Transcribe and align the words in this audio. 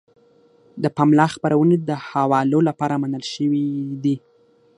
د 0.83 0.85
پملا 0.97 1.27
خپرونې 1.33 1.77
د 1.89 1.89
حوالو 2.07 2.59
لپاره 2.69 2.95
منل 3.03 3.23
شوې 3.33 3.65
دي. 4.03 4.15